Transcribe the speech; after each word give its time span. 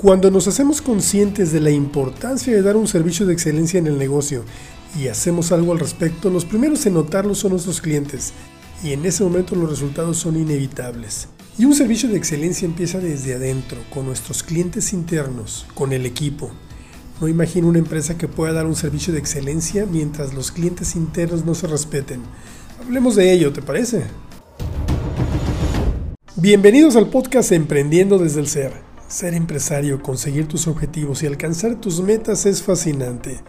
Cuando 0.00 0.30
nos 0.30 0.48
hacemos 0.48 0.80
conscientes 0.80 1.52
de 1.52 1.60
la 1.60 1.70
importancia 1.70 2.54
de 2.54 2.62
dar 2.62 2.74
un 2.74 2.88
servicio 2.88 3.26
de 3.26 3.34
excelencia 3.34 3.76
en 3.76 3.86
el 3.86 3.98
negocio 3.98 4.44
y 4.98 5.08
hacemos 5.08 5.52
algo 5.52 5.72
al 5.72 5.78
respecto, 5.78 6.30
los 6.30 6.46
primeros 6.46 6.86
en 6.86 6.94
notarlo 6.94 7.34
son 7.34 7.50
nuestros 7.50 7.82
clientes 7.82 8.32
y 8.82 8.94
en 8.94 9.04
ese 9.04 9.22
momento 9.22 9.54
los 9.54 9.68
resultados 9.68 10.16
son 10.16 10.38
inevitables. 10.38 11.28
Y 11.58 11.66
un 11.66 11.74
servicio 11.74 12.08
de 12.08 12.16
excelencia 12.16 12.64
empieza 12.64 12.98
desde 12.98 13.34
adentro, 13.34 13.76
con 13.92 14.06
nuestros 14.06 14.42
clientes 14.42 14.94
internos, 14.94 15.66
con 15.74 15.92
el 15.92 16.06
equipo. 16.06 16.50
No 17.20 17.28
imagino 17.28 17.68
una 17.68 17.78
empresa 17.78 18.16
que 18.16 18.26
pueda 18.26 18.54
dar 18.54 18.64
un 18.64 18.76
servicio 18.76 19.12
de 19.12 19.18
excelencia 19.18 19.84
mientras 19.84 20.32
los 20.32 20.50
clientes 20.50 20.96
internos 20.96 21.44
no 21.44 21.54
se 21.54 21.66
respeten. 21.66 22.22
Hablemos 22.82 23.16
de 23.16 23.34
ello, 23.34 23.52
¿te 23.52 23.60
parece? 23.60 24.04
Bienvenidos 26.36 26.96
al 26.96 27.10
podcast 27.10 27.52
Emprendiendo 27.52 28.16
desde 28.16 28.40
el 28.40 28.46
Ser. 28.46 28.89
Ser 29.10 29.34
empresario, 29.34 30.00
conseguir 30.00 30.46
tus 30.46 30.68
objetivos 30.68 31.24
y 31.24 31.26
alcanzar 31.26 31.74
tus 31.74 32.00
metas 32.00 32.46
es 32.46 32.62
fascinante. 32.62 33.40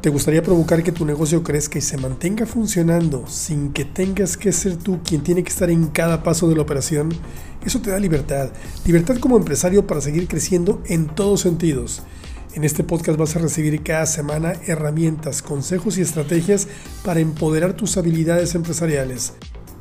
¿Te 0.00 0.10
gustaría 0.10 0.42
provocar 0.42 0.82
que 0.82 0.90
tu 0.90 1.04
negocio 1.04 1.44
crezca 1.44 1.78
y 1.78 1.80
se 1.80 1.96
mantenga 1.96 2.44
funcionando 2.44 3.24
sin 3.28 3.72
que 3.72 3.84
tengas 3.84 4.36
que 4.36 4.50
ser 4.50 4.76
tú 4.76 4.98
quien 5.04 5.22
tiene 5.22 5.44
que 5.44 5.50
estar 5.50 5.70
en 5.70 5.86
cada 5.86 6.24
paso 6.24 6.48
de 6.48 6.56
la 6.56 6.62
operación? 6.62 7.10
Eso 7.64 7.80
te 7.80 7.90
da 7.90 8.00
libertad, 8.00 8.50
libertad 8.84 9.18
como 9.18 9.36
empresario 9.36 9.86
para 9.86 10.00
seguir 10.00 10.26
creciendo 10.26 10.82
en 10.86 11.06
todos 11.06 11.42
sentidos. 11.42 12.02
En 12.56 12.64
este 12.64 12.82
podcast 12.82 13.16
vas 13.16 13.36
a 13.36 13.38
recibir 13.38 13.84
cada 13.84 14.06
semana 14.06 14.54
herramientas, 14.66 15.40
consejos 15.40 15.98
y 15.98 16.00
estrategias 16.00 16.66
para 17.04 17.20
empoderar 17.20 17.74
tus 17.74 17.96
habilidades 17.96 18.56
empresariales, 18.56 19.34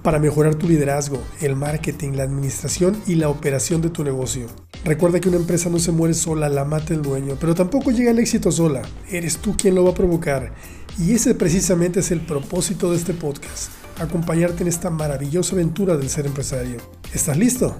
para 0.05 0.19
mejorar 0.19 0.53
tu 0.53 0.69
liderazgo, 0.69 1.19
el 1.41 1.55
marketing, 1.55 2.11
la 2.11 2.21
administración 2.21 2.95
y 3.07 3.15
la 3.15 3.27
operación 3.27 3.81
de 3.81 3.89
tu 3.89 4.03
negocio. 4.03 4.45
Recuerda 4.83 5.19
que 5.19 5.29
una 5.29 5.39
empresa 5.39 5.67
no 5.67 5.79
se 5.79 5.91
muere 5.91 6.13
sola, 6.13 6.47
la 6.47 6.63
mata 6.63 6.93
el 6.93 7.01
dueño, 7.01 7.37
pero 7.41 7.55
tampoco 7.55 7.89
llega 7.89 8.11
al 8.11 8.19
éxito 8.19 8.51
sola. 8.51 8.83
Eres 9.09 9.39
tú 9.39 9.57
quien 9.57 9.73
lo 9.73 9.83
va 9.83 9.89
a 9.89 9.95
provocar. 9.95 10.53
Y 10.99 11.13
ese 11.13 11.33
precisamente 11.33 12.01
es 12.01 12.11
el 12.11 12.21
propósito 12.21 12.91
de 12.91 12.97
este 12.97 13.15
podcast, 13.15 13.71
acompañarte 13.99 14.61
en 14.61 14.69
esta 14.69 14.91
maravillosa 14.91 15.55
aventura 15.55 15.97
del 15.97 16.07
ser 16.07 16.27
empresario. 16.27 16.77
¿Estás 17.11 17.35
listo? 17.35 17.75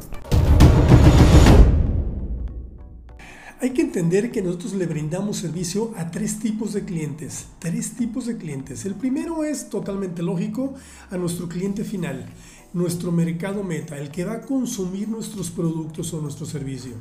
Hay 3.65 3.71
que 3.71 3.81
entender 3.81 4.31
que 4.31 4.43
nosotros 4.43 4.75
le 4.75 4.85
brindamos 4.85 5.37
servicio 5.37 5.91
a 5.97 6.11
tres 6.11 6.37
tipos 6.37 6.73
de 6.73 6.85
clientes. 6.85 7.47
Tres 7.57 7.93
tipos 7.93 8.27
de 8.27 8.37
clientes. 8.37 8.85
El 8.85 8.93
primero 8.93 9.43
es 9.43 9.71
totalmente 9.71 10.21
lógico 10.21 10.75
a 11.09 11.17
nuestro 11.17 11.49
cliente 11.49 11.83
final 11.83 12.27
nuestro 12.73 13.11
mercado 13.11 13.63
meta, 13.63 13.97
el 13.97 14.11
que 14.11 14.23
va 14.23 14.33
a 14.33 14.41
consumir 14.41 15.07
nuestros 15.07 15.49
productos 15.49 16.13
o 16.13 16.21
nuestro 16.21 16.45
servicio. 16.45 16.91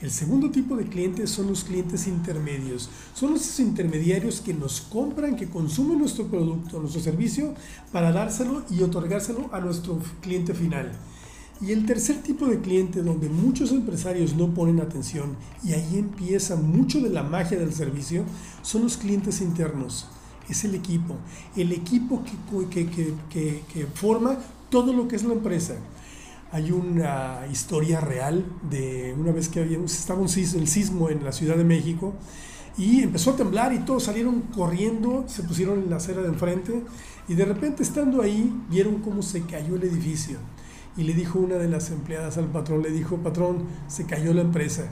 El 0.00 0.10
segundo 0.10 0.50
tipo 0.50 0.76
de 0.76 0.84
clientes 0.84 1.28
son 1.28 1.48
los 1.48 1.64
clientes 1.64 2.06
intermedios. 2.06 2.88
Son 3.12 3.32
los 3.32 3.60
intermediarios 3.60 4.40
que 4.40 4.54
nos 4.54 4.80
compran, 4.80 5.36
que 5.36 5.50
consumen 5.50 5.98
nuestro 5.98 6.28
producto, 6.28 6.80
nuestro 6.80 7.02
servicio, 7.02 7.52
para 7.92 8.12
dárselo 8.12 8.62
y 8.70 8.80
otorgárselo 8.82 9.50
a 9.52 9.60
nuestro 9.60 9.98
cliente 10.22 10.54
final. 10.54 10.92
Y 11.60 11.72
el 11.72 11.86
tercer 11.86 12.22
tipo 12.22 12.46
de 12.46 12.60
cliente 12.60 13.02
donde 13.02 13.28
muchos 13.28 13.72
empresarios 13.72 14.36
no 14.36 14.54
ponen 14.54 14.80
atención 14.80 15.36
y 15.64 15.72
ahí 15.72 15.98
empieza 15.98 16.54
mucho 16.54 17.00
de 17.00 17.10
la 17.10 17.24
magia 17.24 17.58
del 17.58 17.74
servicio 17.74 18.24
son 18.62 18.82
los 18.82 18.96
clientes 18.96 19.40
internos. 19.40 20.06
Es 20.48 20.64
el 20.64 20.76
equipo, 20.76 21.16
el 21.56 21.72
equipo 21.72 22.22
que, 22.70 22.86
que, 22.86 23.14
que, 23.28 23.62
que 23.72 23.86
forma 23.86 24.38
todo 24.70 24.92
lo 24.92 25.08
que 25.08 25.16
es 25.16 25.24
la 25.24 25.32
empresa. 25.32 25.74
Hay 26.52 26.70
una 26.70 27.40
historia 27.50 28.00
real 28.00 28.44
de 28.70 29.14
una 29.18 29.32
vez 29.32 29.48
que 29.48 29.60
había, 29.60 29.78
estaba 29.78 30.20
un 30.20 30.28
sismo, 30.28 30.60
el 30.60 30.68
sismo 30.68 31.10
en 31.10 31.24
la 31.24 31.32
Ciudad 31.32 31.56
de 31.56 31.64
México 31.64 32.14
y 32.78 33.02
empezó 33.02 33.32
a 33.32 33.36
temblar 33.36 33.72
y 33.72 33.80
todos 33.80 34.04
salieron 34.04 34.42
corriendo, 34.54 35.24
se 35.26 35.42
pusieron 35.42 35.80
en 35.80 35.90
la 35.90 35.96
acera 35.96 36.22
de 36.22 36.28
enfrente 36.28 36.84
y 37.26 37.34
de 37.34 37.44
repente 37.44 37.82
estando 37.82 38.22
ahí 38.22 38.54
vieron 38.70 39.02
cómo 39.02 39.22
se 39.22 39.42
cayó 39.42 39.74
el 39.74 39.82
edificio. 39.82 40.38
Y 40.98 41.04
le 41.04 41.14
dijo 41.14 41.38
una 41.38 41.54
de 41.54 41.68
las 41.68 41.90
empleadas 41.92 42.38
al 42.38 42.48
patrón, 42.48 42.82
le 42.82 42.90
dijo, 42.90 43.18
patrón, 43.18 43.62
se 43.86 44.04
cayó 44.04 44.34
la 44.34 44.40
empresa. 44.42 44.88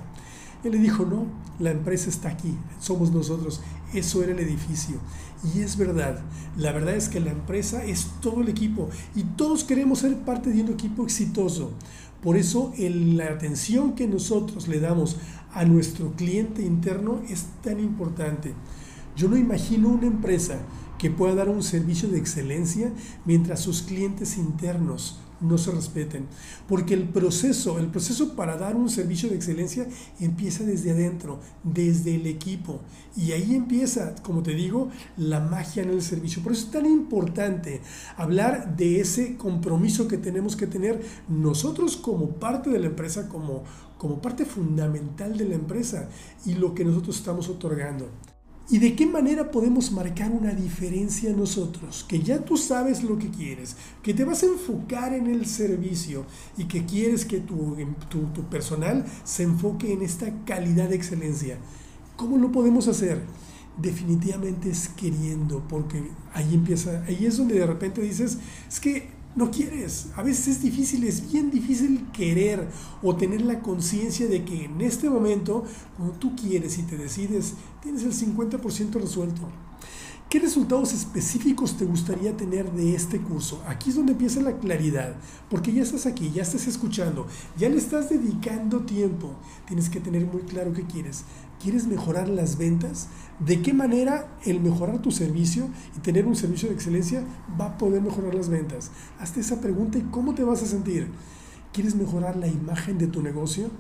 Él 0.62 0.70
le 0.72 0.78
dijo, 0.78 1.04
no, 1.04 1.26
la 1.58 1.72
empresa 1.72 2.08
está 2.08 2.28
aquí, 2.28 2.56
somos 2.80 3.10
nosotros. 3.10 3.60
Eso 3.92 4.22
era 4.22 4.30
el 4.32 4.38
edificio. 4.38 4.98
Y 5.52 5.60
es 5.60 5.76
verdad, 5.76 6.20
la 6.56 6.70
verdad 6.70 6.94
es 6.94 7.08
que 7.08 7.18
la 7.18 7.32
empresa 7.32 7.84
es 7.84 8.06
todo 8.20 8.40
el 8.40 8.48
equipo 8.48 8.88
y 9.16 9.24
todos 9.24 9.64
queremos 9.64 9.98
ser 9.98 10.16
parte 10.18 10.50
de 10.50 10.62
un 10.62 10.68
equipo 10.68 11.02
exitoso. 11.02 11.72
Por 12.22 12.36
eso 12.36 12.72
la 12.78 13.26
atención 13.26 13.94
que 13.94 14.06
nosotros 14.06 14.68
le 14.68 14.78
damos 14.78 15.16
a 15.52 15.64
nuestro 15.64 16.12
cliente 16.12 16.62
interno 16.62 17.20
es 17.28 17.46
tan 17.62 17.80
importante. 17.80 18.54
Yo 19.16 19.28
no 19.28 19.36
imagino 19.36 19.88
una 19.88 20.06
empresa 20.06 20.58
que 20.98 21.10
pueda 21.10 21.34
dar 21.34 21.48
un 21.48 21.64
servicio 21.64 22.08
de 22.08 22.18
excelencia 22.18 22.92
mientras 23.24 23.60
sus 23.60 23.82
clientes 23.82 24.38
internos 24.38 25.18
no 25.40 25.58
se 25.58 25.70
respeten. 25.70 26.26
Porque 26.68 26.94
el 26.94 27.08
proceso, 27.08 27.78
el 27.78 27.88
proceso 27.88 28.34
para 28.34 28.56
dar 28.56 28.76
un 28.76 28.88
servicio 28.88 29.28
de 29.28 29.36
excelencia 29.36 29.86
empieza 30.20 30.64
desde 30.64 30.92
adentro, 30.92 31.40
desde 31.62 32.14
el 32.14 32.26
equipo. 32.26 32.80
Y 33.16 33.32
ahí 33.32 33.54
empieza, 33.54 34.14
como 34.22 34.42
te 34.42 34.54
digo, 34.54 34.90
la 35.16 35.40
magia 35.40 35.82
en 35.82 35.90
el 35.90 36.02
servicio. 36.02 36.42
Por 36.42 36.52
eso 36.52 36.66
es 36.66 36.70
tan 36.70 36.86
importante 36.86 37.80
hablar 38.16 38.76
de 38.76 39.00
ese 39.00 39.36
compromiso 39.36 40.08
que 40.08 40.18
tenemos 40.18 40.56
que 40.56 40.66
tener 40.66 41.02
nosotros 41.28 41.96
como 41.96 42.30
parte 42.30 42.70
de 42.70 42.78
la 42.78 42.86
empresa, 42.86 43.28
como, 43.28 43.64
como 43.98 44.20
parte 44.20 44.44
fundamental 44.44 45.36
de 45.36 45.44
la 45.46 45.54
empresa 45.54 46.08
y 46.44 46.54
lo 46.54 46.74
que 46.74 46.84
nosotros 46.84 47.16
estamos 47.16 47.48
otorgando. 47.48 48.08
¿Y 48.68 48.78
de 48.78 48.96
qué 48.96 49.06
manera 49.06 49.52
podemos 49.52 49.92
marcar 49.92 50.32
una 50.32 50.52
diferencia 50.52 51.32
nosotros? 51.32 52.04
Que 52.08 52.20
ya 52.20 52.44
tú 52.44 52.56
sabes 52.56 53.04
lo 53.04 53.16
que 53.16 53.30
quieres, 53.30 53.76
que 54.02 54.12
te 54.12 54.24
vas 54.24 54.42
a 54.42 54.46
enfocar 54.46 55.14
en 55.14 55.28
el 55.28 55.46
servicio 55.46 56.24
y 56.56 56.64
que 56.64 56.84
quieres 56.84 57.24
que 57.24 57.38
tu, 57.38 57.76
tu, 58.08 58.42
personal 58.50 59.06
se 59.22 59.44
enfoque 59.44 59.92
en 59.92 60.02
esta 60.02 60.32
calidad 60.44 60.88
de 60.88 60.96
excelencia. 60.96 61.58
¿Cómo 62.16 62.38
lo 62.38 62.50
podemos 62.50 62.88
hacer? 62.88 63.22
Definitivamente 63.80 64.70
es 64.70 64.88
queriendo, 64.88 65.62
porque 65.68 66.10
ahí 66.32 66.54
empieza, 66.54 67.04
ahí 67.06 67.24
es 67.24 67.36
donde 67.36 67.60
de 67.60 67.66
repente 67.66 68.02
dices, 68.02 68.38
es 68.68 68.80
que 68.80 69.15
no 69.36 69.50
quieres. 69.50 70.08
A 70.16 70.22
veces 70.22 70.48
es 70.48 70.62
difícil, 70.62 71.04
es 71.04 71.30
bien 71.30 71.50
difícil 71.50 72.06
querer 72.12 72.66
o 73.02 73.14
tener 73.14 73.42
la 73.42 73.60
conciencia 73.60 74.26
de 74.26 74.44
que 74.44 74.64
en 74.64 74.80
este 74.80 75.08
momento, 75.08 75.64
cuando 75.96 76.18
tú 76.18 76.34
quieres 76.34 76.78
y 76.78 76.82
te 76.82 76.96
decides, 76.96 77.54
tienes 77.82 78.02
el 78.02 78.12
50% 78.12 78.92
resuelto. 78.94 79.42
¿Qué 80.28 80.40
resultados 80.40 80.92
específicos 80.92 81.76
te 81.76 81.84
gustaría 81.84 82.36
tener 82.36 82.72
de 82.72 82.96
este 82.96 83.20
curso? 83.20 83.62
Aquí 83.68 83.90
es 83.90 83.96
donde 83.96 84.10
empieza 84.10 84.40
la 84.40 84.58
claridad, 84.58 85.14
porque 85.48 85.72
ya 85.72 85.84
estás 85.84 86.04
aquí, 86.04 86.32
ya 86.34 86.42
estás 86.42 86.66
escuchando, 86.66 87.28
ya 87.56 87.68
le 87.68 87.76
estás 87.76 88.10
dedicando 88.10 88.80
tiempo. 88.80 89.36
Tienes 89.68 89.88
que 89.88 90.00
tener 90.00 90.26
muy 90.26 90.42
claro 90.42 90.72
qué 90.72 90.82
quieres. 90.82 91.22
¿Quieres 91.62 91.86
mejorar 91.86 92.28
las 92.28 92.58
ventas? 92.58 93.08
¿De 93.38 93.62
qué 93.62 93.72
manera 93.72 94.28
el 94.44 94.60
mejorar 94.60 95.00
tu 95.00 95.10
servicio 95.10 95.68
y 95.96 96.00
tener 96.00 96.26
un 96.26 96.36
servicio 96.36 96.68
de 96.68 96.74
excelencia 96.74 97.24
va 97.60 97.66
a 97.66 97.78
poder 97.78 98.02
mejorar 98.02 98.34
las 98.34 98.48
ventas? 98.48 98.90
Hazte 99.18 99.40
esa 99.40 99.60
pregunta 99.60 99.98
y 99.98 100.02
cómo 100.02 100.34
te 100.34 100.44
vas 100.44 100.62
a 100.62 100.66
sentir. 100.66 101.10
¿Quieres 101.72 101.94
mejorar 101.94 102.36
la 102.36 102.46
imagen 102.46 102.98
de 102.98 103.06
tu 103.06 103.22
negocio? 103.22 103.70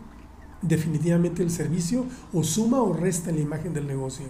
Definitivamente 0.62 1.42
el 1.42 1.50
servicio 1.50 2.06
o 2.32 2.42
suma 2.42 2.80
o 2.80 2.92
resta 2.92 3.30
en 3.30 3.36
la 3.36 3.42
imagen 3.42 3.72
del 3.72 3.86
negocio 3.86 4.26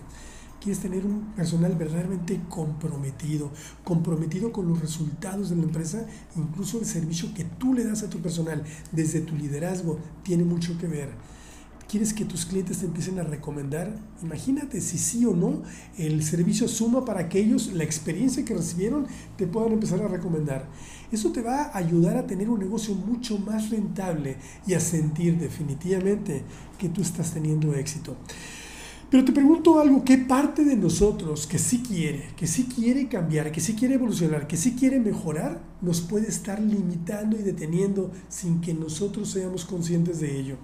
quieres 0.67 0.83
tener 0.83 1.06
un 1.06 1.33
personal 1.37 1.77
verdaderamente 1.77 2.41
comprometido, 2.49 3.53
comprometido 3.85 4.51
con 4.51 4.69
los 4.69 4.81
resultados 4.81 5.51
de 5.51 5.55
la 5.55 5.62
empresa, 5.62 6.06
incluso 6.35 6.81
el 6.81 6.87
servicio 6.87 7.33
que 7.35 7.45
tú 7.45 7.73
le 7.73 7.85
das 7.85 8.03
a 8.03 8.11
tu 8.11 8.19
personal 8.19 8.65
desde 8.91 9.21
tu 9.21 9.37
liderazgo 9.37 10.01
tiene 10.25 10.43
mucho 10.43 10.77
que 10.77 10.89
ver. 10.89 11.11
¿Quieres 11.89 12.13
que 12.13 12.25
tus 12.25 12.47
clientes 12.47 12.79
te 12.79 12.87
empiecen 12.87 13.21
a 13.21 13.23
recomendar? 13.23 13.94
Imagínate 14.21 14.81
si 14.81 14.99
sí 14.99 15.25
o 15.25 15.37
no 15.37 15.62
el 15.97 16.25
servicio 16.25 16.67
suma 16.67 17.05
para 17.05 17.29
que 17.29 17.38
ellos, 17.38 17.73
la 17.73 17.85
experiencia 17.85 18.44
que 18.44 18.55
recibieron, 18.55 19.06
te 19.37 19.47
puedan 19.47 19.73
empezar 19.73 20.03
a 20.03 20.09
recomendar. 20.09 20.69
Eso 21.12 21.31
te 21.31 21.43
va 21.43 21.62
a 21.62 21.79
ayudar 21.79 22.17
a 22.17 22.27
tener 22.27 22.50
un 22.50 22.59
negocio 22.59 22.93
mucho 22.94 23.38
más 23.38 23.71
rentable 23.71 24.37
y 24.67 24.75
a 24.75 24.81
sentir 24.81 25.38
definitivamente 25.38 26.43
que 26.77 26.88
tú 26.88 27.03
estás 27.03 27.33
teniendo 27.33 27.73
éxito. 27.73 28.17
Pero 29.09 29.25
te 29.25 29.31
pregunto 29.31 29.79
algo, 29.79 30.05
¿qué 30.05 30.19
parte 30.19 30.65
de 30.65 30.75
nosotros 30.75 31.47
que 31.47 31.61
sí 31.61 31.85
quiere, 31.87 32.31
que 32.37 32.49
sí 32.49 32.65
quiere 32.65 33.09
cambiar, 33.09 33.53
que 33.53 33.61
sí 33.61 33.75
quiere 33.75 33.94
evolucionar, 33.94 34.49
que 34.49 34.56
sí 34.56 34.75
quiere 34.75 34.99
mejorar, 34.99 35.62
nos 35.81 36.00
puede 36.00 36.27
estar 36.27 36.61
limitando 36.61 37.39
y 37.39 37.43
deteniendo 37.44 38.11
sin 38.29 38.61
que 38.61 38.75
nosotros 38.75 39.31
seamos 39.31 39.65
conscientes 39.65 40.19
de 40.19 40.37
ello? 40.37 40.56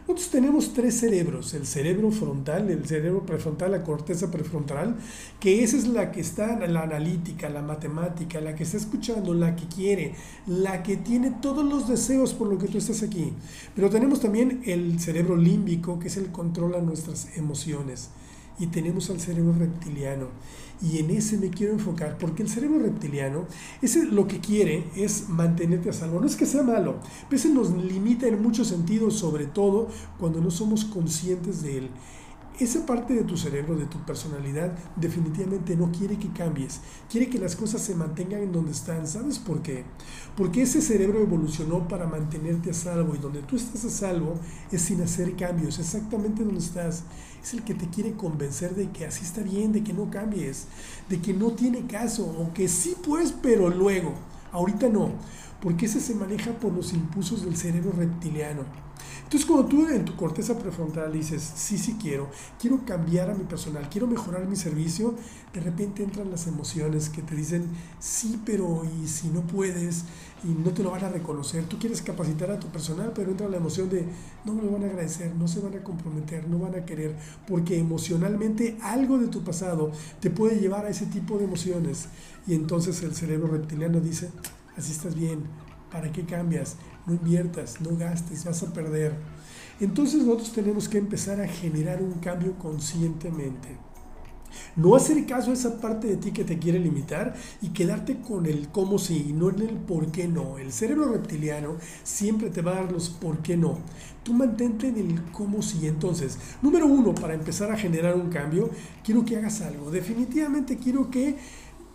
Nosotros 0.00 0.30
tenemos 0.30 0.72
tres 0.72 0.98
cerebros, 0.98 1.54
el 1.54 1.66
cerebro 1.66 2.10
frontal, 2.10 2.68
el 2.70 2.84
cerebro 2.86 3.24
prefrontal, 3.24 3.70
la 3.72 3.84
corteza 3.84 4.30
prefrontal, 4.30 4.96
que 5.38 5.62
esa 5.62 5.76
es 5.76 5.86
la 5.86 6.10
que 6.10 6.20
está, 6.20 6.58
la 6.66 6.82
analítica, 6.82 7.48
la 7.48 7.62
matemática, 7.62 8.40
la 8.40 8.56
que 8.56 8.64
está 8.64 8.76
escuchando, 8.76 9.34
la 9.34 9.54
que 9.54 9.66
quiere, 9.68 10.14
la 10.46 10.82
que 10.82 10.96
tiene 10.96 11.30
todos 11.42 11.64
los 11.64 11.86
deseos 11.86 12.34
por 12.34 12.48
lo 12.48 12.58
que 12.58 12.66
tú 12.66 12.78
estás 12.78 13.02
aquí. 13.02 13.32
Pero 13.76 13.88
tenemos 13.90 14.20
también 14.20 14.62
el 14.64 14.98
cerebro 14.98 15.36
límbico, 15.36 15.98
que 15.98 16.08
es 16.08 16.16
el 16.16 16.32
control 16.32 16.74
a 16.74 16.80
nuestras 16.80 17.36
emociones. 17.36 18.10
Y 18.58 18.66
tenemos 18.66 19.08
al 19.08 19.20
cerebro 19.20 19.54
reptiliano 19.58 20.26
y 20.82 20.98
en 20.98 21.10
ese 21.10 21.36
me 21.36 21.50
quiero 21.50 21.72
enfocar, 21.72 22.16
porque 22.18 22.42
el 22.42 22.48
cerebro 22.48 22.78
reptiliano, 22.80 23.46
ese 23.82 24.04
lo 24.06 24.26
que 24.26 24.40
quiere 24.40 24.84
es 24.96 25.28
mantenerte 25.28 25.90
a 25.90 25.92
salvo. 25.92 26.20
No 26.20 26.26
es 26.26 26.36
que 26.36 26.46
sea 26.46 26.62
malo, 26.62 26.96
pero 27.28 27.38
ese 27.40 27.50
nos 27.50 27.70
limita 27.72 28.26
en 28.26 28.42
muchos 28.42 28.68
sentidos, 28.68 29.14
sobre 29.14 29.46
todo 29.46 29.88
cuando 30.18 30.40
no 30.40 30.50
somos 30.50 30.84
conscientes 30.84 31.62
de 31.62 31.78
él 31.78 31.90
esa 32.64 32.84
parte 32.84 33.14
de 33.14 33.24
tu 33.24 33.36
cerebro, 33.36 33.76
de 33.76 33.86
tu 33.86 33.98
personalidad, 34.04 34.76
definitivamente 34.96 35.76
no 35.76 35.90
quiere 35.90 36.18
que 36.18 36.32
cambies. 36.32 36.80
Quiere 37.10 37.28
que 37.28 37.38
las 37.38 37.56
cosas 37.56 37.80
se 37.80 37.94
mantengan 37.94 38.42
en 38.42 38.52
donde 38.52 38.72
están. 38.72 39.06
¿Sabes 39.06 39.38
por 39.38 39.62
qué? 39.62 39.84
Porque 40.36 40.62
ese 40.62 40.82
cerebro 40.82 41.20
evolucionó 41.20 41.88
para 41.88 42.06
mantenerte 42.06 42.70
a 42.70 42.74
salvo 42.74 43.14
y 43.14 43.18
donde 43.18 43.42
tú 43.42 43.56
estás 43.56 43.84
a 43.84 43.90
salvo 43.90 44.34
es 44.70 44.82
sin 44.82 45.00
hacer 45.00 45.36
cambios, 45.36 45.78
exactamente 45.78 46.44
donde 46.44 46.60
estás. 46.60 47.04
Es 47.42 47.54
el 47.54 47.64
que 47.64 47.74
te 47.74 47.88
quiere 47.88 48.12
convencer 48.12 48.74
de 48.74 48.90
que 48.90 49.06
así 49.06 49.24
está 49.24 49.42
bien, 49.42 49.72
de 49.72 49.82
que 49.82 49.94
no 49.94 50.10
cambies, 50.10 50.66
de 51.08 51.20
que 51.20 51.32
no 51.32 51.52
tiene 51.52 51.86
caso, 51.86 52.26
o 52.26 52.52
que 52.52 52.68
sí 52.68 52.94
pues, 53.02 53.34
pero 53.40 53.70
luego. 53.70 54.12
Ahorita 54.52 54.88
no, 54.88 55.12
porque 55.62 55.86
ese 55.86 56.00
se 56.00 56.14
maneja 56.14 56.52
por 56.52 56.72
los 56.72 56.92
impulsos 56.92 57.44
del 57.44 57.56
cerebro 57.56 57.92
reptiliano. 57.92 58.64
Entonces, 59.30 59.48
cuando 59.48 59.68
tú 59.68 59.86
en 59.86 60.04
tu 60.04 60.16
corteza 60.16 60.58
prefrontal 60.58 61.12
dices, 61.12 61.52
sí, 61.54 61.78
sí 61.78 61.96
quiero, 62.02 62.28
quiero 62.58 62.84
cambiar 62.84 63.30
a 63.30 63.34
mi 63.36 63.44
personal, 63.44 63.88
quiero 63.88 64.08
mejorar 64.08 64.48
mi 64.48 64.56
servicio, 64.56 65.14
de 65.54 65.60
repente 65.60 66.02
entran 66.02 66.32
las 66.32 66.48
emociones 66.48 67.08
que 67.08 67.22
te 67.22 67.36
dicen, 67.36 67.68
sí, 68.00 68.40
pero 68.44 68.82
y 68.84 69.06
si 69.06 69.28
no 69.28 69.42
puedes 69.42 70.02
y 70.42 70.48
no 70.48 70.72
te 70.72 70.82
lo 70.82 70.90
van 70.90 71.04
a 71.04 71.10
reconocer, 71.10 71.62
tú 71.66 71.78
quieres 71.78 72.02
capacitar 72.02 72.50
a 72.50 72.58
tu 72.58 72.66
personal, 72.72 73.12
pero 73.14 73.30
entra 73.30 73.48
la 73.48 73.58
emoción 73.58 73.88
de, 73.88 74.04
no 74.44 74.52
me 74.52 74.62
lo 74.62 74.72
van 74.72 74.82
a 74.82 74.86
agradecer, 74.86 75.32
no 75.36 75.46
se 75.46 75.60
van 75.60 75.76
a 75.76 75.84
comprometer, 75.84 76.48
no 76.48 76.58
van 76.58 76.74
a 76.74 76.84
querer, 76.84 77.14
porque 77.46 77.78
emocionalmente 77.78 78.78
algo 78.82 79.16
de 79.18 79.28
tu 79.28 79.44
pasado 79.44 79.92
te 80.18 80.30
puede 80.30 80.58
llevar 80.58 80.86
a 80.86 80.88
ese 80.88 81.06
tipo 81.06 81.38
de 81.38 81.44
emociones. 81.44 82.08
Y 82.48 82.54
entonces 82.54 83.00
el 83.04 83.14
cerebro 83.14 83.46
reptiliano 83.46 84.00
dice, 84.00 84.32
así 84.76 84.90
estás 84.90 85.14
bien, 85.14 85.44
¿para 85.90 86.10
qué 86.12 86.24
cambias? 86.24 86.76
no 87.06 87.14
inviertas, 87.14 87.80
no 87.80 87.96
gastes, 87.96 88.44
vas 88.44 88.62
a 88.62 88.72
perder. 88.72 89.14
Entonces 89.80 90.22
nosotros 90.22 90.52
tenemos 90.52 90.88
que 90.88 90.98
empezar 90.98 91.40
a 91.40 91.48
generar 91.48 92.02
un 92.02 92.14
cambio 92.14 92.58
conscientemente. 92.58 93.78
No 94.74 94.96
hacer 94.96 95.24
caso 95.26 95.50
a 95.50 95.54
esa 95.54 95.80
parte 95.80 96.08
de 96.08 96.16
ti 96.16 96.32
que 96.32 96.44
te 96.44 96.58
quiere 96.58 96.80
limitar 96.80 97.34
y 97.62 97.68
quedarte 97.68 98.20
con 98.20 98.46
el 98.46 98.68
cómo 98.68 98.98
sí 98.98 99.26
y 99.28 99.32
no 99.32 99.48
en 99.48 99.60
el 99.60 99.76
por 99.76 100.10
qué 100.10 100.26
no. 100.26 100.58
El 100.58 100.72
cerebro 100.72 101.12
reptiliano 101.12 101.76
siempre 102.02 102.50
te 102.50 102.60
va 102.60 102.72
a 102.72 102.82
dar 102.82 102.92
los 102.92 103.10
por 103.10 103.38
qué 103.38 103.56
no. 103.56 103.78
Tú 104.24 104.34
mantente 104.34 104.88
en 104.88 104.96
el 104.96 105.22
cómo 105.30 105.62
sí. 105.62 105.86
Entonces, 105.86 106.36
número 106.62 106.86
uno, 106.86 107.14
para 107.14 107.34
empezar 107.34 107.70
a 107.70 107.76
generar 107.76 108.16
un 108.16 108.28
cambio, 108.28 108.70
quiero 109.04 109.24
que 109.24 109.36
hagas 109.36 109.60
algo. 109.60 109.90
Definitivamente 109.90 110.76
quiero 110.76 111.10
que 111.10 111.36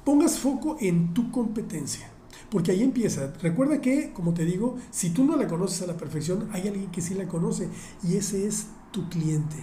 pongas 0.05 0.39
foco 0.39 0.77
en 0.79 1.13
tu 1.13 1.31
competencia. 1.31 2.14
Porque 2.55 2.71
ahí 2.71 2.83
empieza. 2.83 3.33
Recuerda 3.41 3.81
que, 3.81 4.13
como 4.13 4.33
te 4.33 4.45
digo, 4.45 4.77
si 4.89 5.09
tú 5.09 5.25
no 5.25 5.35
la 5.35 5.45
conoces 5.45 5.81
a 5.81 5.87
la 5.87 5.97
perfección, 5.97 6.47
hay 6.53 6.69
alguien 6.69 6.89
que 6.89 7.01
sí 7.01 7.13
la 7.13 7.27
conoce 7.27 7.67
y 8.01 8.15
ese 8.15 8.47
es 8.47 8.67
tu 8.91 9.09
cliente. 9.09 9.57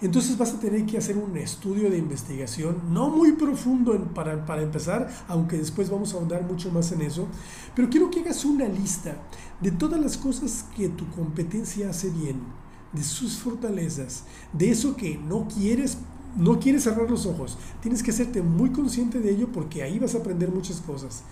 Entonces 0.00 0.38
vas 0.38 0.54
a 0.54 0.60
tener 0.60 0.86
que 0.86 0.96
hacer 0.96 1.18
un 1.18 1.36
estudio 1.36 1.90
de 1.90 1.98
investigación, 1.98 2.82
no 2.92 3.10
muy 3.10 3.32
profundo 3.32 3.98
para, 4.14 4.46
para, 4.46 4.62
empezar, 4.62 5.10
aunque 5.26 5.58
después 5.58 5.90
vamos 5.90 6.14
a 6.14 6.18
ahondar 6.18 6.44
mucho 6.44 6.70
más 6.70 6.92
en 6.92 7.02
eso, 7.02 7.26
pero 7.74 7.90
quiero 7.90 8.12
que 8.12 8.20
hagas 8.20 8.44
una 8.44 8.68
lista 8.68 9.16
de 9.60 9.72
todas 9.72 10.00
las 10.00 10.16
cosas 10.16 10.66
que 10.76 10.88
tu 10.88 11.10
competencia 11.10 11.90
hace 11.90 12.10
bien, 12.10 12.42
de 12.92 13.02
sus 13.02 13.38
fortalezas, 13.40 14.22
de 14.52 14.70
eso 14.70 14.94
que 14.94 15.18
no 15.18 15.48
quieres. 15.48 15.98
No 16.36 16.60
quieres 16.60 16.84
cerrar 16.84 17.10
los 17.10 17.26
ojos, 17.26 17.58
tienes 17.82 18.04
que 18.04 18.12
hacerte 18.12 18.40
muy 18.40 18.70
consciente 18.70 19.18
de 19.18 19.32
ello 19.32 19.48
porque 19.52 19.82
ahí 19.82 19.98
vas 19.98 20.14
a 20.14 20.18
aprender 20.18 20.48
muchas 20.52 20.80
cosas. 20.80 21.24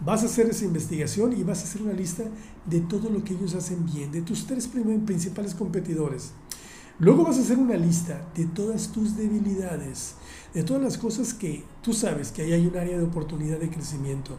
Vas 0.00 0.22
a 0.22 0.26
hacer 0.26 0.46
esa 0.46 0.64
investigación 0.64 1.32
y 1.32 1.44
vas 1.44 1.60
a 1.60 1.64
hacer 1.64 1.82
una 1.82 1.92
lista 1.92 2.24
de 2.66 2.80
todo 2.80 3.10
lo 3.10 3.22
que 3.22 3.34
ellos 3.34 3.54
hacen 3.54 3.86
bien, 3.86 4.10
de 4.10 4.22
tus 4.22 4.46
tres 4.46 4.68
principales 4.68 5.54
competidores. 5.54 6.32
Luego 6.98 7.24
vas 7.24 7.38
a 7.38 7.40
hacer 7.40 7.58
una 7.58 7.76
lista 7.76 8.24
de 8.36 8.46
todas 8.46 8.92
tus 8.92 9.16
debilidades, 9.16 10.16
de 10.52 10.62
todas 10.62 10.82
las 10.82 10.98
cosas 10.98 11.34
que 11.34 11.64
tú 11.82 11.92
sabes 11.92 12.32
que 12.32 12.42
ahí 12.42 12.52
hay 12.52 12.66
un 12.66 12.76
área 12.76 12.98
de 12.98 13.04
oportunidad 13.04 13.58
de 13.58 13.70
crecimiento. 13.70 14.36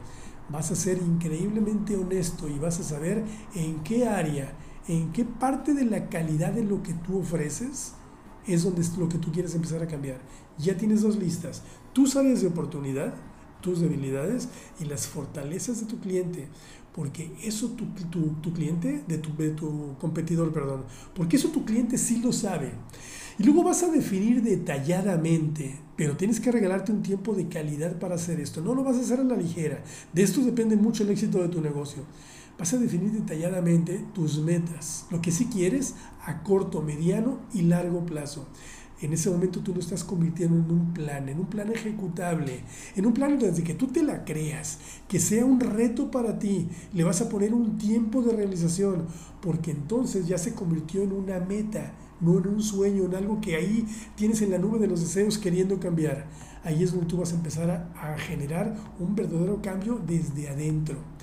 Vas 0.49 0.71
a 0.71 0.75
ser 0.75 0.99
increíblemente 0.99 1.97
honesto 1.97 2.47
y 2.47 2.59
vas 2.59 2.79
a 2.79 2.83
saber 2.83 3.23
en 3.55 3.81
qué 3.83 4.07
área, 4.07 4.53
en 4.87 5.11
qué 5.11 5.25
parte 5.25 5.73
de 5.73 5.85
la 5.85 6.09
calidad 6.09 6.53
de 6.53 6.63
lo 6.63 6.83
que 6.83 6.93
tú 6.93 7.19
ofreces 7.19 7.93
es 8.45 8.63
donde 8.63 8.81
es 8.81 8.95
lo 8.97 9.09
que 9.09 9.17
tú 9.17 9.31
quieres 9.31 9.55
empezar 9.55 9.81
a 9.81 9.87
cambiar. 9.87 10.19
Ya 10.57 10.77
tienes 10.77 11.01
dos 11.01 11.17
listas, 11.17 11.63
tus 11.93 12.15
áreas 12.15 12.41
de 12.41 12.47
oportunidad 12.47 13.15
tus 13.65 13.81
debilidades 13.81 14.47
y 14.79 14.85
las 14.85 15.07
fortalezas 15.07 15.79
de 15.79 15.87
tu 15.87 15.99
cliente. 15.99 16.47
Porque 16.93 17.31
eso 17.43 17.71
tu, 17.71 17.85
tu, 18.41 18.53
cliente, 18.53 19.03
de 19.07 19.17
tu, 19.17 19.35
de 19.35 19.49
tu 19.49 19.95
competidor, 19.99 20.53
perdón, 20.53 20.85
porque 21.13 21.35
eso 21.35 21.49
tu 21.49 21.65
cliente 21.65 21.97
sí 21.97 22.21
lo 22.21 22.31
sabe. 22.31 22.71
Y 23.37 23.43
luego 23.43 23.63
vas 23.63 23.83
a 23.83 23.91
definir 23.91 24.43
detalladamente, 24.43 25.77
pero 25.97 26.15
tienes 26.15 26.39
que 26.39 26.51
regalarte 26.51 26.93
un 26.93 27.01
tiempo 27.01 27.33
de 27.33 27.49
calidad 27.49 27.99
para 27.99 28.15
hacer 28.15 28.39
esto. 28.39 28.61
No 28.61 28.75
lo 28.75 28.83
vas 28.83 28.95
a 28.95 29.01
hacer 29.01 29.19
a 29.19 29.23
la 29.23 29.35
ligera. 29.35 29.83
De 30.13 30.23
esto 30.23 30.41
depende 30.41 30.77
mucho 30.77 31.03
el 31.03 31.09
éxito 31.09 31.41
de 31.41 31.49
tu 31.49 31.59
negocio. 31.59 32.03
Vas 32.57 32.71
a 32.73 32.77
definir 32.77 33.11
detalladamente 33.11 34.05
tus 34.13 34.39
metas, 34.39 35.07
lo 35.11 35.21
que 35.21 35.31
sí 35.31 35.47
quieres 35.47 35.95
a 36.25 36.43
corto, 36.43 36.81
mediano 36.81 37.39
y 37.53 37.63
largo 37.63 38.05
plazo 38.05 38.47
en 39.01 39.13
ese 39.13 39.29
momento 39.29 39.59
tú 39.59 39.73
lo 39.73 39.79
estás 39.79 40.03
convirtiendo 40.03 40.57
en 40.57 40.71
un 40.71 40.93
plan, 40.93 41.27
en 41.29 41.39
un 41.39 41.47
plan 41.47 41.71
ejecutable, 41.71 42.61
en 42.95 43.05
un 43.05 43.13
plan 43.13 43.37
desde 43.37 43.63
que 43.63 43.73
tú 43.73 43.87
te 43.87 44.03
la 44.03 44.23
creas, 44.23 44.79
que 45.07 45.19
sea 45.19 45.45
un 45.45 45.59
reto 45.59 46.11
para 46.11 46.39
ti, 46.39 46.69
le 46.93 47.03
vas 47.03 47.21
a 47.21 47.29
poner 47.29 47.53
un 47.53 47.77
tiempo 47.77 48.21
de 48.21 48.35
realización, 48.35 49.07
porque 49.41 49.71
entonces 49.71 50.27
ya 50.27 50.37
se 50.37 50.53
convirtió 50.53 51.01
en 51.03 51.11
una 51.11 51.39
meta, 51.39 51.93
no 52.21 52.37
en 52.37 52.47
un 52.47 52.63
sueño, 52.63 53.05
en 53.05 53.15
algo 53.15 53.41
que 53.41 53.55
ahí 53.55 53.85
tienes 54.15 54.41
en 54.41 54.51
la 54.51 54.57
nube 54.57 54.79
de 54.79 54.87
los 54.87 55.01
deseos 55.01 55.37
queriendo 55.37 55.79
cambiar. 55.79 56.27
Ahí 56.63 56.81
es 56.81 56.91
donde 56.91 57.07
tú 57.07 57.17
vas 57.17 57.31
a 57.31 57.35
empezar 57.35 57.69
a, 57.69 58.13
a 58.13 58.17
generar 58.17 58.75
un 58.99 59.15
verdadero 59.15 59.61
cambio 59.61 60.01
desde 60.03 60.49
adentro. 60.49 61.14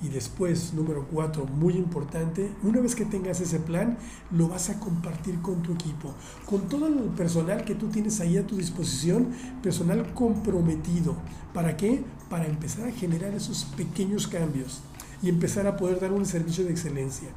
Y 0.00 0.08
después, 0.08 0.74
número 0.74 1.08
cuatro, 1.10 1.44
muy 1.46 1.74
importante, 1.74 2.52
una 2.62 2.80
vez 2.80 2.94
que 2.94 3.04
tengas 3.04 3.40
ese 3.40 3.58
plan, 3.58 3.98
lo 4.30 4.48
vas 4.48 4.70
a 4.70 4.78
compartir 4.78 5.40
con 5.40 5.60
tu 5.62 5.72
equipo, 5.72 6.14
con 6.46 6.68
todo 6.68 6.86
el 6.86 6.94
personal 7.16 7.64
que 7.64 7.74
tú 7.74 7.88
tienes 7.88 8.20
ahí 8.20 8.36
a 8.36 8.46
tu 8.46 8.56
disposición, 8.56 9.30
personal 9.60 10.14
comprometido. 10.14 11.16
¿Para 11.52 11.76
qué? 11.76 12.04
Para 12.30 12.46
empezar 12.46 12.86
a 12.86 12.92
generar 12.92 13.34
esos 13.34 13.64
pequeños 13.76 14.28
cambios 14.28 14.82
y 15.20 15.28
empezar 15.28 15.66
a 15.66 15.76
poder 15.76 15.98
dar 15.98 16.12
un 16.12 16.26
servicio 16.26 16.64
de 16.64 16.70
excelencia. 16.70 17.28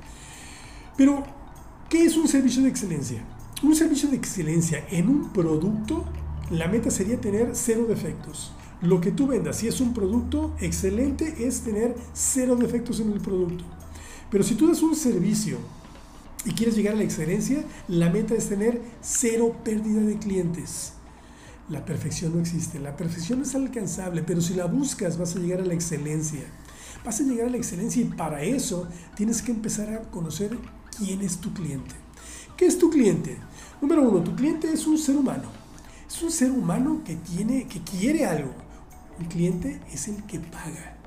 Pero, 0.98 1.24
¿qué 1.90 2.06
es 2.06 2.16
un 2.16 2.28
servicio 2.28 2.62
de 2.62 2.70
excelencia? 2.70 3.24
Un 3.64 3.76
servicio 3.76 4.08
de 4.08 4.18
excelencia 4.18 4.86
en 4.92 5.10
un 5.10 5.34
producto, 5.34 6.06
la 6.52 6.68
meta 6.68 6.92
sería 6.92 7.20
tener 7.20 7.52
cero 7.54 7.86
defectos 7.88 8.54
lo 8.82 9.00
que 9.00 9.12
tú 9.12 9.28
vendas, 9.28 9.58
si 9.58 9.68
es 9.68 9.80
un 9.80 9.94
producto 9.94 10.56
excelente, 10.60 11.46
es 11.46 11.62
tener 11.62 11.96
cero 12.14 12.56
defectos 12.56 13.00
en 13.00 13.12
el 13.12 13.22
producto. 13.22 13.64
Pero 14.32 14.44
si 14.44 14.56
tú 14.56 14.68
das 14.68 14.82
un 14.82 14.96
servicio 14.96 15.60
y 16.46 16.52
quieres 16.52 16.76
llegar 16.76 16.96
a 16.96 16.98
la 16.98 17.04
excelencia, 17.04 17.64
la 17.88 18.10
meta 18.10 18.34
es 18.34 18.50
tener 18.50 18.82
cero 19.02 19.56
pérdida 19.64 20.02
de 20.02 20.18
clientes. 20.18 20.94
La 21.70 21.86
perfección 21.86 22.34
no 22.34 22.40
existe, 22.42 22.80
la 22.80 22.98
perfección 22.98 23.44
es 23.44 23.54
alcanzable, 23.54 24.24
pero 24.24 24.42
si 24.42 24.56
la 24.56 24.66
buscas 24.66 25.18
vas 25.18 25.36
a 25.36 25.40
llegar 25.40 25.62
a 25.62 25.66
la 25.66 25.76
excelencia. 25.76 26.42
Vas 27.06 27.20
a 27.20 27.24
llegar 27.24 27.48
a 27.48 27.52
la 27.52 27.58
excelencia 27.58 28.02
y 28.02 28.06
para 28.06 28.42
eso 28.42 28.88
tienes 29.16 29.44
que 29.44 29.52
empezar 29.52 29.94
a 29.94 30.02
conocer 30.10 30.58
quién 30.98 31.22
es 31.22 31.38
tu 31.38 31.54
cliente. 31.54 31.94
¿Qué 32.58 32.66
es 32.66 32.80
tu 32.80 32.90
cliente? 32.90 33.38
Número 33.80 34.10
uno, 34.10 34.24
tu 34.24 34.36
cliente 34.36 34.72
es 34.72 34.88
un 34.88 34.98
ser 34.98 35.16
humano. 35.16 35.50
Es 36.08 36.22
un 36.22 36.32
ser 36.32 36.52
humano 36.52 37.02
que 37.06 37.16
tiene, 37.16 37.68
que 37.68 37.82
quiere 37.82 38.26
algo 38.26 38.71
el 39.22 39.28
cliente 39.28 39.80
es 39.94 40.08
el 40.08 40.24
que 40.24 40.40
paga. 40.40 40.98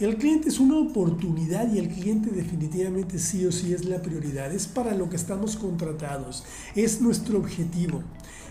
El 0.00 0.16
cliente 0.16 0.48
es 0.48 0.58
una 0.58 0.78
oportunidad 0.78 1.72
y 1.72 1.78
el 1.78 1.88
cliente 1.88 2.30
definitivamente 2.30 3.18
sí 3.18 3.44
o 3.44 3.52
sí 3.52 3.74
es 3.74 3.84
la 3.84 4.00
prioridad. 4.00 4.52
Es 4.52 4.66
para 4.66 4.94
lo 4.94 5.10
que 5.10 5.16
estamos 5.16 5.56
contratados. 5.56 6.44
Es 6.74 7.00
nuestro 7.02 7.38
objetivo. 7.38 8.02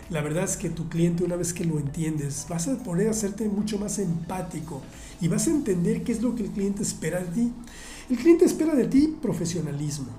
La 0.10 0.22
verdad 0.22 0.44
es 0.44 0.56
que 0.56 0.70
tu 0.70 0.88
cliente 0.88 1.24
una 1.24 1.36
vez 1.36 1.52
que 1.52 1.66
lo 1.66 1.80
entiendes 1.80 2.46
vas 2.48 2.68
a 2.68 2.78
poder 2.78 3.10
hacerte 3.10 3.48
mucho 3.50 3.80
más 3.80 3.98
empático 3.98 4.82
y 5.20 5.28
vas 5.28 5.48
a 5.48 5.52
entender 5.52 6.04
qué 6.04 6.12
es 6.12 6.22
lo 6.22 6.36
que 6.36 6.44
el 6.44 6.52
cliente 6.52 6.84
espera 6.84 7.22
de 7.22 7.32
ti. 7.32 7.52
El 8.10 8.18
cliente 8.18 8.46
espera 8.46 8.76
de 8.76 8.86
ti 8.86 9.16
profesionalismo. 9.22 10.10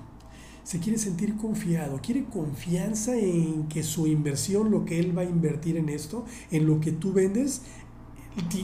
se 0.63 0.79
quiere 0.79 0.97
sentir 0.97 1.35
confiado, 1.35 1.99
quiere 2.01 2.23
confianza 2.23 3.17
en 3.17 3.67
que 3.67 3.83
su 3.83 4.07
inversión, 4.07 4.71
lo 4.71 4.85
que 4.85 4.97
él 4.97 5.15
va 5.15 5.23
a 5.23 5.25
invertir 5.25 5.75
en 5.75 5.89
esto, 5.89 6.25
en 6.51 6.65
lo 6.65 6.79
que 6.79 6.93
tú 6.93 7.11
vendes, 7.11 7.61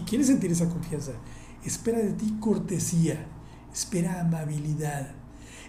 quiere 0.06 0.24
sentir 0.24 0.52
esa 0.52 0.70
confianza. 0.70 1.14
Espera 1.64 2.00
de 2.00 2.14
ti 2.14 2.38
cortesía, 2.40 3.28
espera 3.74 4.22
amabilidad, 4.22 5.12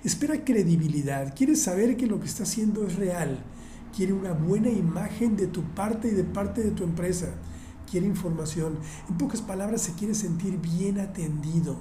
espera 0.04 0.44
credibilidad, 0.44 1.34
quiere 1.34 1.56
saber 1.56 1.96
que 1.96 2.06
lo 2.06 2.20
que 2.20 2.26
está 2.26 2.44
haciendo 2.44 2.86
es 2.86 2.96
real, 2.96 3.42
quiere 3.94 4.12
una 4.12 4.32
buena 4.32 4.70
imagen 4.70 5.36
de 5.36 5.46
tu 5.46 5.62
parte 5.74 6.08
y 6.08 6.12
de 6.12 6.24
parte 6.24 6.62
de 6.62 6.70
tu 6.70 6.84
empresa 6.84 7.34
quiere 7.90 8.06
información. 8.06 8.78
En 9.08 9.18
pocas 9.18 9.42
palabras, 9.42 9.82
se 9.82 9.92
quiere 9.94 10.14
sentir 10.14 10.58
bien 10.58 11.00
atendido. 11.00 11.76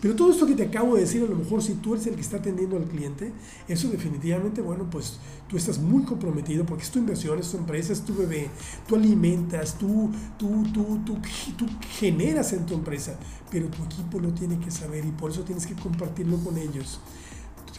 Pero 0.00 0.16
todo 0.16 0.30
esto 0.30 0.46
que 0.46 0.54
te 0.54 0.64
acabo 0.64 0.94
de 0.94 1.02
decir, 1.02 1.22
a 1.22 1.26
lo 1.26 1.36
mejor 1.36 1.62
si 1.62 1.74
tú 1.74 1.94
eres 1.94 2.06
el 2.06 2.14
que 2.14 2.20
está 2.20 2.38
atendiendo 2.38 2.76
al 2.76 2.84
cliente, 2.84 3.32
eso 3.68 3.88
definitivamente, 3.88 4.62
bueno, 4.62 4.88
pues 4.90 5.18
tú 5.48 5.56
estás 5.56 5.78
muy 5.78 6.04
comprometido 6.04 6.64
porque 6.64 6.84
es 6.84 6.90
tu 6.90 6.98
inversión, 6.98 7.38
es 7.38 7.50
tu 7.50 7.58
empresa, 7.58 7.92
es 7.92 8.02
tu 8.02 8.14
bebé. 8.14 8.48
Tú 8.86 8.96
alimentas, 8.96 9.76
tú, 9.78 10.10
tú, 10.38 10.64
tú, 10.72 11.00
tú, 11.04 11.18
tú 11.56 11.66
generas 11.98 12.52
en 12.52 12.66
tu 12.66 12.74
empresa, 12.74 13.18
pero 13.50 13.68
tu 13.68 13.84
equipo 13.84 14.18
lo 14.18 14.32
tiene 14.32 14.58
que 14.58 14.70
saber 14.70 15.04
y 15.04 15.10
por 15.10 15.30
eso 15.30 15.42
tienes 15.42 15.66
que 15.66 15.74
compartirlo 15.74 16.38
con 16.38 16.56
ellos. 16.56 17.00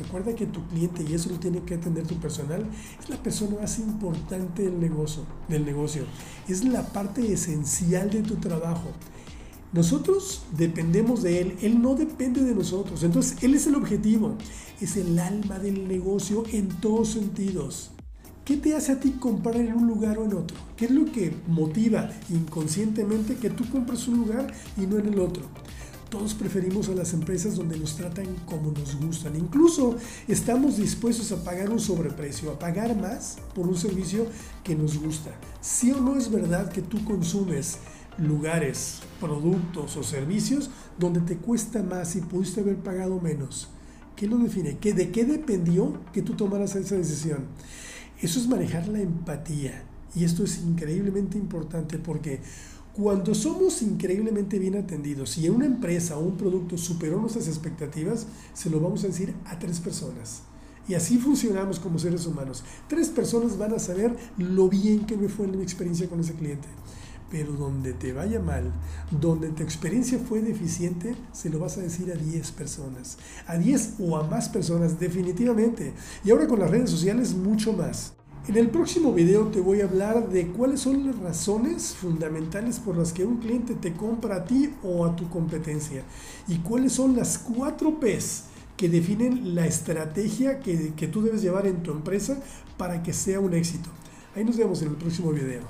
Recuerda 0.04 0.36
que 0.36 0.48
tu 0.48 0.66
cliente, 0.68 1.04
y 1.04 1.14
eso 1.14 1.30
lo 1.30 1.40
tiene 1.40 1.62
que 1.64 1.76
atender 1.76 2.08
tu 2.08 2.16
personal, 2.16 2.66
es 3.00 3.10
la 3.10 3.22
persona 3.22 3.58
más 3.62 3.78
importante 3.78 4.64
del 4.64 4.80
negocio, 4.80 5.24
del 5.48 5.66
negocio. 5.66 6.06
Es 6.48 6.64
la 6.64 6.84
parte 6.84 7.32
esencial 7.32 8.10
de 8.10 8.24
tu 8.24 8.36
trabajo. 8.38 8.90
Nosotros 9.74 10.44
dependemos 10.58 11.22
de 11.22 11.42
él, 11.42 11.58
él 11.62 11.82
no 11.82 11.96
depende 11.96 12.44
de 12.44 12.56
nosotros. 12.56 13.04
Entonces, 13.04 13.42
él 13.44 13.54
es 13.54 13.68
el 13.68 13.76
objetivo, 13.76 14.36
es 14.82 14.98
el 14.98 15.18
alma 15.20 15.60
del 15.60 15.88
negocio 15.88 16.44
en 16.52 16.68
todos 16.68 17.10
sentidos. 17.10 17.92
¿Qué 18.44 18.58
te 18.58 18.76
hace 18.76 18.94
a 18.94 19.00
ti 19.00 19.12
comprar 19.12 19.56
en 19.56 19.74
un 19.74 19.88
lugar 19.88 20.18
o 20.18 20.26
en 20.26 20.34
otro? 20.34 20.58
¿Qué 20.76 20.86
es 20.86 20.92
lo 20.92 21.06
que 21.06 21.34
motiva 21.48 22.10
inconscientemente 22.30 23.36
que 23.36 23.52
tú 23.52 23.70
compres 23.70 24.08
un 24.08 24.18
lugar 24.18 24.52
y 24.78 24.88
no 24.88 24.98
en 24.98 25.14
el 25.14 25.20
otro? 25.20 25.44
Todos 26.12 26.34
preferimos 26.34 26.90
a 26.90 26.92
las 26.94 27.14
empresas 27.14 27.56
donde 27.56 27.80
nos 27.80 27.96
tratan 27.96 28.26
como 28.46 28.70
nos 28.72 28.98
gustan. 28.98 29.34
Incluso 29.38 29.96
estamos 30.28 30.76
dispuestos 30.76 31.32
a 31.32 31.42
pagar 31.42 31.70
un 31.70 31.80
sobreprecio, 31.80 32.52
a 32.52 32.60
pagar 32.60 32.98
más 32.98 33.38
por 33.56 33.66
un 33.66 33.78
servicio 33.78 34.28
que 34.62 34.76
nos 34.76 34.98
gusta. 34.98 35.32
¿Sí 35.62 35.90
o 35.94 36.02
no 36.02 36.18
es 36.18 36.30
verdad 36.30 36.70
que 36.70 36.82
tú 36.82 37.02
consumes 37.06 37.78
lugares, 38.18 39.00
productos 39.22 39.96
o 39.96 40.04
servicios 40.04 40.70
donde 41.00 41.22
te 41.22 41.38
cuesta 41.38 41.82
más 41.82 42.14
y 42.18 42.20
pudiste 42.20 42.60
haber 42.60 42.76
pagado 42.76 43.22
menos? 43.22 43.70
¿Qué 44.18 44.28
lo 44.28 44.38
define? 44.38 44.80
¿Qué, 44.80 44.94
¿De 44.94 45.12
qué 45.12 45.24
dependió 45.24 45.98
que 46.12 46.22
tú 46.22 46.34
tomaras 46.34 46.76
esa 46.76 46.96
decisión? 46.96 47.46
Eso 48.22 48.38
es 48.38 48.50
manejar 48.50 48.90
la 48.90 49.00
empatía. 49.00 49.86
Y 50.14 50.26
esto 50.26 50.44
es 50.44 50.58
increíblemente 50.58 51.38
importante 51.38 51.98
porque 52.00 52.42
cuando 52.94 53.34
somos 53.34 53.82
increíblemente 53.82 54.60
bien 54.60 54.76
atendidos 54.76 55.38
y 55.38 55.50
una 55.50 55.66
empresa 55.66 56.18
o 56.18 56.22
un 56.22 56.36
producto 56.36 56.78
superó 56.78 57.20
nuestras 57.20 57.48
expectativas, 57.48 58.28
se 58.54 58.70
lo 58.70 58.82
vamos 58.82 59.04
a 59.04 59.08
decir 59.08 59.34
a 59.46 59.58
tres 59.60 59.80
personas. 59.80 60.42
Y 60.88 60.96
así 60.96 61.18
funcionamos 61.18 61.80
como 61.80 62.00
seres 62.00 62.26
humanos. 62.26 62.64
Tres 62.90 63.08
personas 63.10 63.58
van 63.58 63.74
a 63.74 63.80
saber 63.80 64.16
lo 64.38 64.68
bien 64.68 65.06
que 65.06 65.16
me 65.16 65.30
fue 65.30 65.46
en 65.46 65.58
mi 65.58 65.64
experiencia 65.64 66.10
con 66.10 66.20
ese 66.20 66.34
cliente. 66.34 66.68
Pero 67.30 67.54
donde 67.54 67.94
te 67.94 68.12
vaya 68.12 68.42
mal, 68.42 68.74
donde 69.10 69.50
tu 69.50 69.64
experiencia 69.64 70.20
fue 70.20 70.42
deficiente, 70.42 71.16
se 71.32 71.50
lo 71.50 71.60
vas 71.60 71.78
a 71.78 71.82
decir 71.82 72.12
a 72.12 72.16
10 72.16 72.52
personas. 72.52 73.18
A 73.48 73.58
10 73.58 73.96
o 74.00 74.18
a 74.18 74.28
más 74.28 74.50
personas, 74.50 75.00
definitivamente. 75.00 75.94
Y 76.26 76.32
ahora 76.32 76.48
con 76.48 76.60
las 76.60 76.70
redes 76.70 76.90
sociales, 76.90 77.34
mucho 77.34 77.72
más. 77.72 78.16
En 78.52 78.58
el 78.58 78.70
próximo 78.70 79.14
video 79.14 79.46
te 79.46 79.62
voy 79.62 79.80
a 79.80 79.86
hablar 79.86 80.28
de 80.28 80.48
cuáles 80.48 80.82
son 80.82 81.08
las 81.08 81.18
razones 81.20 81.96
fundamentales 81.96 82.82
por 82.82 82.98
las 82.98 83.14
que 83.14 83.24
un 83.24 83.38
cliente 83.38 83.76
te 83.76 83.94
compra 83.94 84.36
a 84.36 84.44
ti 84.44 84.74
o 84.84 85.06
a 85.06 85.16
tu 85.16 85.30
competencia 85.30 86.04
y 86.50 86.58
cuáles 86.58 86.92
son 86.92 87.16
las 87.16 87.38
cuatro 87.38 87.98
P's 88.02 88.44
que 88.76 88.90
definen 88.90 89.56
la 89.56 89.66
estrategia 89.66 90.60
que, 90.60 90.92
que 90.98 91.08
tú 91.08 91.22
debes 91.22 91.42
llevar 91.42 91.66
en 91.66 91.82
tu 91.82 91.92
empresa 91.92 92.40
para 92.76 93.02
que 93.02 93.14
sea 93.14 93.40
un 93.40 93.54
éxito. 93.54 93.90
Ahí 94.36 94.44
nos 94.44 94.58
vemos 94.58 94.82
en 94.82 94.90
el 94.90 94.96
próximo 94.96 95.32
video. 95.32 95.62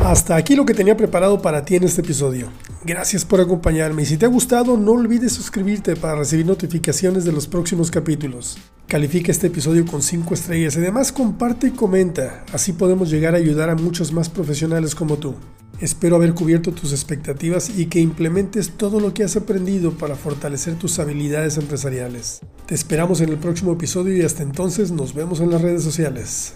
Hasta 0.00 0.34
aquí 0.34 0.56
lo 0.56 0.64
que 0.64 0.72
tenía 0.72 0.96
preparado 0.96 1.42
para 1.42 1.62
ti 1.62 1.76
en 1.76 1.84
este 1.84 2.00
episodio. 2.00 2.48
Gracias 2.88 3.26
por 3.26 3.38
acompañarme 3.38 4.00
y 4.00 4.06
si 4.06 4.16
te 4.16 4.24
ha 4.24 4.30
gustado 4.30 4.78
no 4.78 4.92
olvides 4.92 5.34
suscribirte 5.34 5.94
para 5.94 6.14
recibir 6.14 6.46
notificaciones 6.46 7.26
de 7.26 7.32
los 7.32 7.46
próximos 7.46 7.90
capítulos. 7.90 8.56
Califica 8.86 9.30
este 9.30 9.48
episodio 9.48 9.84
con 9.84 10.00
5 10.00 10.32
estrellas 10.32 10.74
y 10.74 10.78
además 10.78 11.12
comparte 11.12 11.66
y 11.66 11.72
comenta, 11.72 12.46
así 12.50 12.72
podemos 12.72 13.10
llegar 13.10 13.34
a 13.34 13.36
ayudar 13.36 13.68
a 13.68 13.74
muchos 13.74 14.10
más 14.14 14.30
profesionales 14.30 14.94
como 14.94 15.18
tú. 15.18 15.34
Espero 15.82 16.16
haber 16.16 16.32
cubierto 16.32 16.72
tus 16.72 16.92
expectativas 16.92 17.68
y 17.76 17.88
que 17.88 18.00
implementes 18.00 18.70
todo 18.70 19.00
lo 19.00 19.12
que 19.12 19.22
has 19.22 19.36
aprendido 19.36 19.92
para 19.92 20.16
fortalecer 20.16 20.76
tus 20.76 20.98
habilidades 20.98 21.58
empresariales. 21.58 22.40
Te 22.64 22.74
esperamos 22.74 23.20
en 23.20 23.28
el 23.28 23.36
próximo 23.36 23.74
episodio 23.74 24.16
y 24.16 24.22
hasta 24.22 24.42
entonces 24.42 24.92
nos 24.92 25.12
vemos 25.12 25.40
en 25.40 25.50
las 25.50 25.60
redes 25.60 25.82
sociales. 25.82 26.54